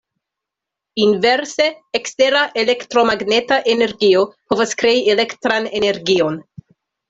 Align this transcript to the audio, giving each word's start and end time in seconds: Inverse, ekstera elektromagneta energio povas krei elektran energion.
Inverse, 1.03 1.67
ekstera 1.99 2.41
elektromagneta 2.63 3.61
energio 3.77 4.27
povas 4.53 4.77
krei 4.83 4.97
elektran 5.17 5.73
energion. 5.85 6.45